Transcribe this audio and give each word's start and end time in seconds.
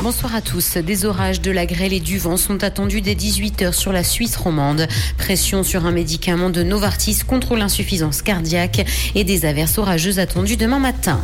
Bonsoir 0.00 0.34
à 0.34 0.40
tous. 0.40 0.78
Des 0.78 1.04
orages, 1.04 1.42
de 1.42 1.50
la 1.50 1.66
grêle 1.66 1.92
et 1.92 2.00
du 2.00 2.16
vent 2.16 2.38
sont 2.38 2.64
attendus 2.64 3.02
dès 3.02 3.12
18h 3.12 3.74
sur 3.74 3.92
la 3.92 4.02
Suisse 4.02 4.34
romande. 4.34 4.88
Pression 5.18 5.62
sur 5.62 5.84
un 5.84 5.90
médicament 5.90 6.48
de 6.48 6.62
Novartis 6.62 7.18
contre 7.26 7.54
l'insuffisance 7.54 8.22
cardiaque 8.22 8.86
et 9.14 9.24
des 9.24 9.44
averses 9.44 9.76
orageuses 9.76 10.20
attendues 10.20 10.56
demain 10.56 10.78
matin. 10.78 11.20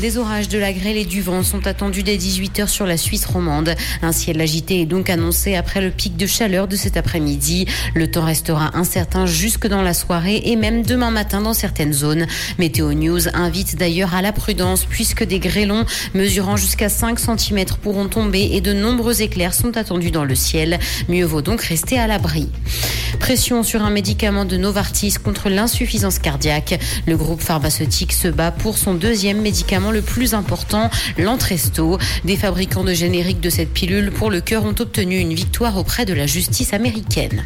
Des 0.00 0.16
orages, 0.16 0.46
de 0.46 0.58
la 0.58 0.72
grêle 0.72 0.96
et 0.96 1.04
du 1.04 1.22
vent 1.22 1.42
sont 1.42 1.66
attendus 1.66 2.04
dès 2.04 2.16
18h 2.16 2.68
sur 2.68 2.86
la 2.86 2.96
Suisse 2.96 3.26
romande. 3.26 3.74
Un 4.00 4.12
ciel 4.12 4.40
agité 4.40 4.80
est 4.80 4.86
donc 4.86 5.10
annoncé 5.10 5.56
après 5.56 5.80
le 5.80 5.90
pic 5.90 6.16
de 6.16 6.24
chaleur 6.24 6.68
de 6.68 6.76
cet 6.76 6.96
après-midi. 6.96 7.66
Le 7.96 8.08
temps 8.08 8.24
restera 8.24 8.76
incertain 8.76 9.26
jusque 9.26 9.66
dans 9.66 9.82
la 9.82 9.94
soirée 9.94 10.40
et 10.44 10.54
même 10.54 10.82
demain 10.82 11.10
matin 11.10 11.40
dans 11.40 11.52
certaines 11.52 11.92
zones. 11.92 12.26
Météo 12.60 12.92
News 12.92 13.28
invite 13.34 13.76
d'ailleurs 13.76 14.14
à 14.14 14.22
la 14.22 14.30
prudence 14.30 14.84
puisque 14.84 15.24
des 15.24 15.40
grêlons 15.40 15.84
mesurant 16.14 16.56
jusqu'à 16.56 16.88
5 16.88 17.18
cm 17.18 17.64
pourront 17.82 18.06
tomber 18.06 18.50
et 18.52 18.60
de 18.60 18.72
nombreux 18.72 19.22
éclairs 19.22 19.54
sont 19.54 19.76
attendus 19.76 20.12
dans 20.12 20.24
le 20.24 20.36
ciel. 20.36 20.78
Mieux 21.08 21.24
vaut 21.24 21.42
donc 21.42 21.60
rester 21.60 21.98
à 21.98 22.06
l'abri. 22.06 22.48
Pression 23.20 23.62
sur 23.62 23.82
un 23.82 23.90
médicament 23.90 24.44
de 24.44 24.56
Novartis 24.56 25.14
contre 25.22 25.48
l'insuffisance 25.48 26.18
cardiaque. 26.18 26.78
Le 27.06 27.16
groupe 27.16 27.42
pharmaceutique 27.42 28.12
se 28.12 28.28
bat 28.28 28.50
pour 28.50 28.78
son 28.78 28.94
deuxième 28.94 29.40
médicament 29.40 29.90
le 29.90 30.02
plus 30.02 30.34
important, 30.34 30.90
l'Entresto. 31.18 31.98
Des 32.24 32.36
fabricants 32.36 32.84
de 32.84 32.92
génériques 32.92 33.40
de 33.40 33.50
cette 33.50 33.72
pilule 33.72 34.10
pour 34.10 34.30
le 34.30 34.40
cœur 34.40 34.64
ont 34.64 34.74
obtenu 34.78 35.18
une 35.18 35.34
victoire 35.34 35.76
auprès 35.76 36.04
de 36.04 36.14
la 36.14 36.26
justice 36.26 36.72
américaine. 36.72 37.44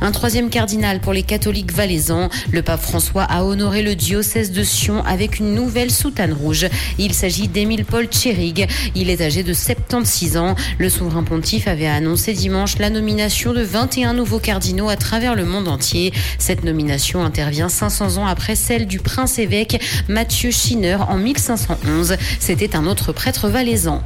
Un 0.00 0.12
troisième 0.12 0.50
cardinal 0.50 1.00
pour 1.00 1.12
les 1.12 1.22
catholiques 1.22 1.72
valaisans. 1.72 2.28
Le 2.50 2.62
pape 2.62 2.82
François 2.82 3.24
a 3.24 3.44
honoré 3.44 3.82
le 3.82 3.94
diocèse 3.94 4.52
de 4.52 4.62
Sion 4.62 5.04
avec 5.04 5.38
une 5.38 5.54
nouvelle 5.54 5.90
soutane 5.90 6.32
rouge. 6.32 6.66
Il 6.98 7.14
s'agit 7.14 7.48
d'Émile 7.48 7.84
Paul 7.84 8.06
Tchérig. 8.06 8.66
Il 8.94 9.10
est 9.10 9.20
âgé 9.20 9.42
de 9.42 9.52
76 9.52 10.36
ans. 10.36 10.54
Le 10.78 10.88
souverain 10.88 11.22
pontife 11.22 11.68
avait 11.68 11.86
annoncé 11.86 12.32
dimanche 12.32 12.78
la 12.78 12.90
nomination 12.90 13.52
de 13.52 13.62
21 13.62 14.14
nouveaux 14.14 14.38
cardinaux 14.38 14.81
à 14.88 14.96
travers 14.96 15.34
le 15.34 15.44
monde 15.44 15.68
entier. 15.68 16.12
Cette 16.38 16.64
nomination 16.64 17.24
intervient 17.24 17.68
500 17.68 18.18
ans 18.18 18.26
après 18.26 18.56
celle 18.56 18.86
du 18.86 18.98
prince 18.98 19.38
évêque 19.38 19.82
Mathieu 20.08 20.50
Schinner 20.50 20.96
en 21.08 21.16
1511. 21.16 22.16
C'était 22.38 22.76
un 22.76 22.86
autre 22.86 23.12
prêtre 23.12 23.48
valaisan. 23.48 24.02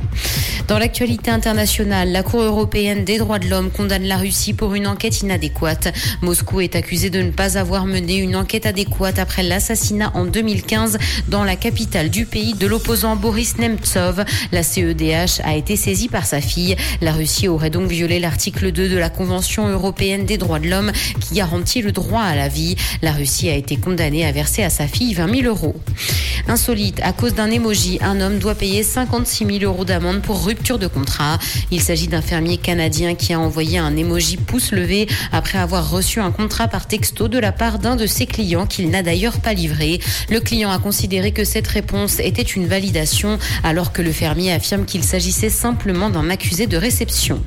Dans 0.68 0.78
l'actualité 0.78 1.30
internationale, 1.30 2.10
la 2.10 2.24
Cour 2.24 2.40
européenne 2.40 3.04
des 3.04 3.18
droits 3.18 3.38
de 3.38 3.48
l'homme 3.48 3.70
condamne 3.70 4.02
la 4.02 4.16
Russie 4.16 4.52
pour 4.52 4.74
une 4.74 4.88
enquête 4.88 5.20
inadéquate. 5.20 5.94
Moscou 6.22 6.60
est 6.60 6.74
accusé 6.74 7.08
de 7.08 7.22
ne 7.22 7.30
pas 7.30 7.56
avoir 7.56 7.86
mené 7.86 8.16
une 8.16 8.34
enquête 8.34 8.66
adéquate 8.66 9.20
après 9.20 9.44
l'assassinat 9.44 10.10
en 10.14 10.24
2015 10.24 10.98
dans 11.28 11.44
la 11.44 11.54
capitale 11.54 12.10
du 12.10 12.26
pays 12.26 12.54
de 12.54 12.66
l'opposant 12.66 13.14
Boris 13.14 13.58
Nemtsov. 13.58 14.24
La 14.50 14.64
CEDH 14.64 15.40
a 15.44 15.54
été 15.54 15.76
saisie 15.76 16.08
par 16.08 16.26
sa 16.26 16.40
fille. 16.40 16.76
La 17.00 17.12
Russie 17.12 17.46
aurait 17.46 17.70
donc 17.70 17.88
violé 17.88 18.18
l'article 18.18 18.72
2 18.72 18.88
de 18.88 18.96
la 18.96 19.08
Convention 19.08 19.68
européenne 19.68 20.26
des 20.26 20.36
droits 20.36 20.58
de 20.58 20.64
l'homme 20.64 20.65
qui 21.20 21.34
garantit 21.34 21.82
le 21.82 21.92
droit 21.92 22.22
à 22.22 22.34
la 22.34 22.48
vie. 22.48 22.76
La 23.02 23.12
Russie 23.12 23.48
a 23.48 23.54
été 23.54 23.76
condamnée 23.76 24.26
à 24.26 24.32
verser 24.32 24.62
à 24.62 24.70
sa 24.70 24.86
fille 24.86 25.14
20 25.14 25.42
000 25.42 25.48
euros. 25.48 25.76
Insolite, 26.48 27.00
à 27.02 27.12
cause 27.12 27.34
d'un 27.34 27.50
émoji, 27.50 27.98
un 28.02 28.20
homme 28.20 28.38
doit 28.38 28.54
payer 28.54 28.84
56 28.84 29.46
000 29.46 29.58
euros 29.64 29.84
d'amende 29.84 30.22
pour 30.22 30.44
rupture 30.44 30.78
de 30.78 30.86
contrat. 30.86 31.38
Il 31.72 31.80
s'agit 31.80 32.06
d'un 32.06 32.22
fermier 32.22 32.56
canadien 32.56 33.14
qui 33.16 33.32
a 33.32 33.40
envoyé 33.40 33.78
un 33.78 33.96
émoji 33.96 34.36
pouce 34.36 34.70
levé 34.70 35.08
après 35.32 35.58
avoir 35.58 35.90
reçu 35.90 36.20
un 36.20 36.30
contrat 36.30 36.68
par 36.68 36.86
texto 36.86 37.26
de 37.26 37.38
la 37.38 37.50
part 37.50 37.80
d'un 37.80 37.96
de 37.96 38.06
ses 38.06 38.26
clients 38.26 38.66
qu'il 38.66 38.90
n'a 38.90 39.02
d'ailleurs 39.02 39.40
pas 39.40 39.54
livré. 39.54 40.00
Le 40.30 40.38
client 40.40 40.70
a 40.70 40.78
considéré 40.78 41.32
que 41.32 41.44
cette 41.44 41.66
réponse 41.66 42.20
était 42.20 42.42
une 42.42 42.66
validation 42.66 43.38
alors 43.64 43.92
que 43.92 44.02
le 44.02 44.12
fermier 44.12 44.52
affirme 44.52 44.84
qu'il 44.84 45.02
s'agissait 45.02 45.50
simplement 45.50 46.10
d'un 46.10 46.30
accusé 46.30 46.66
de 46.66 46.76
réception. 46.76 47.42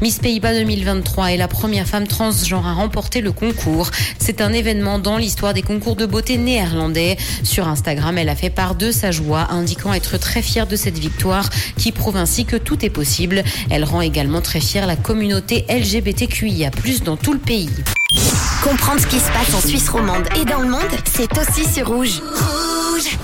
Miss 0.00 0.18
Pays-Bas 0.18 0.54
2023 0.54 1.32
est 1.32 1.36
la 1.36 1.48
première 1.48 1.86
femme 1.86 2.06
transgenre 2.06 2.66
à 2.66 2.74
remporter 2.74 3.20
le 3.20 3.32
concours. 3.32 3.90
C'est 4.18 4.40
un 4.40 4.52
événement 4.52 4.98
dans 4.98 5.16
l'histoire 5.16 5.54
des 5.54 5.62
concours 5.62 5.96
de 5.96 6.06
beauté 6.06 6.36
néerlandais. 6.36 7.16
Sur 7.42 7.68
Instagram, 7.68 8.18
elle 8.18 8.28
a 8.28 8.36
fait 8.36 8.50
part 8.50 8.74
de 8.74 8.90
sa 8.90 9.10
joie, 9.10 9.48
indiquant 9.50 9.92
être 9.92 10.18
très 10.18 10.42
fière 10.42 10.66
de 10.66 10.76
cette 10.76 10.98
victoire 10.98 11.48
qui 11.76 11.92
prouve 11.92 12.16
ainsi 12.16 12.44
que 12.44 12.56
tout 12.56 12.84
est 12.84 12.90
possible. 12.90 13.42
Elle 13.70 13.84
rend 13.84 14.00
également 14.00 14.40
très 14.40 14.60
fière 14.60 14.86
la 14.86 14.96
communauté 14.96 15.64
LGBTQIA+, 15.68 16.70
dans 17.04 17.16
tout 17.16 17.32
le 17.32 17.38
pays. 17.38 17.70
Comprendre 18.62 19.00
ce 19.00 19.06
qui 19.06 19.18
se 19.18 19.30
passe 19.30 19.54
en 19.54 19.66
Suisse 19.66 19.88
romande 19.88 20.26
et 20.40 20.44
dans 20.44 20.60
le 20.60 20.68
monde, 20.68 20.80
c'est 21.04 21.30
aussi 21.38 21.70
sur 21.70 21.88
Rouge. 21.88 22.20
Rouge 22.20 23.18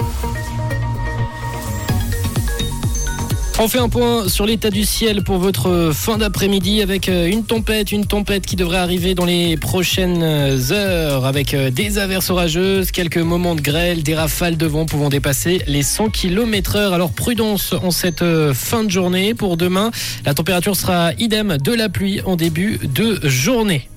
On 3.62 3.69
fait 3.69 3.78
un 3.78 3.91
point 3.91 4.26
sur 4.26 4.47
l'état 4.47 4.71
du 4.71 4.84
ciel 4.84 5.22
pour 5.22 5.37
votre 5.37 5.91
fin 5.93 6.16
d'après-midi 6.16 6.81
avec 6.81 7.10
euh, 7.10 7.26
une 7.26 7.44
tempête, 7.44 7.93
une 7.93 8.06
tempête 8.06 8.47
qui 8.47 8.56
devrait 8.56 8.78
arriver 8.78 9.15
dans 9.15 9.26
les 9.26 9.59
prochaines 9.59 10.22
heures 10.22 11.26
avec 11.26 11.53
euh, 11.53 11.69
des 11.69 11.99
averses 11.99 12.31
orageuses, 12.31 12.91
quelques 12.91 13.19
moments 13.19 13.54
de 13.54 13.60
grêle, 13.60 14.03
des 14.03 14.15
rafales 14.15 14.56
de 14.56 14.65
vent 14.65 14.87
pouvant 14.87 15.10
dépasser 15.10 15.60
les 15.66 15.82
100 15.82 16.09
km 16.09 16.76
heure. 16.76 16.94
Alors 16.94 17.12
prudence 17.12 17.75
en 17.75 17.91
cette 17.91 18.22
euh, 18.22 18.54
fin 18.54 18.82
de 18.82 18.91
journée. 18.91 19.34
Pour 19.34 19.59
demain, 19.59 19.91
la 20.25 20.32
température 20.32 20.75
sera 20.75 21.12
idem 21.19 21.59
de 21.59 21.72
la 21.75 21.91
pluie 21.91 22.22
en 22.25 22.37
début 22.37 22.81
de 22.82 23.20
journée. 23.28 23.91